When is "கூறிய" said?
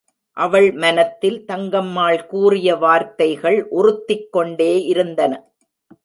2.25-2.75